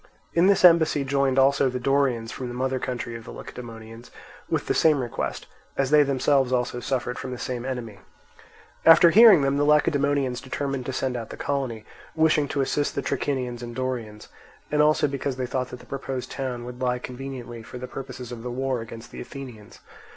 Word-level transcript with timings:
In 0.33 0.47
this 0.47 0.65
embassy 0.65 1.03
joined 1.03 1.37
also 1.37 1.69
the 1.69 1.79
Dorians 1.79 2.31
from 2.31 2.47
the 2.47 2.55
mother 2.55 2.79
country 2.79 3.15
of 3.15 3.23
the 3.23 3.29
Lacedaemonians, 3.31 4.09
with 4.49 4.65
the 4.65 4.73
same 4.73 4.99
request, 4.99 5.45
as 5.77 5.91
they 5.91 6.01
themselves 6.01 6.51
also 6.51 6.79
suffered 6.79 7.19
from 7.19 7.29
the 7.29 7.37
same 7.37 7.63
enemy. 7.65 7.99
After 8.83 9.11
hearing 9.11 9.43
them, 9.43 9.57
the 9.57 9.63
Lacedaemonians 9.63 10.41
determined 10.41 10.87
to 10.87 10.91
send 10.91 11.15
out 11.15 11.29
the 11.29 11.37
colony, 11.37 11.85
wishing 12.15 12.47
to 12.47 12.61
assist 12.61 12.95
the 12.95 13.03
Trachinians 13.03 13.61
and 13.61 13.75
Dorians, 13.75 14.27
and 14.71 14.81
also 14.81 15.07
because 15.07 15.35
they 15.35 15.45
thought 15.45 15.67
that 15.69 15.79
the 15.79 15.85
proposed 15.85 16.31
town 16.31 16.65
would 16.65 16.81
lie 16.81 16.97
conveniently 16.97 17.61
for 17.61 17.77
the 17.77 17.85
purposes 17.85 18.31
of 18.31 18.41
the 18.41 18.49
war 18.49 18.81
against 18.81 19.11
the 19.11 19.21
Athenians. 19.21 19.81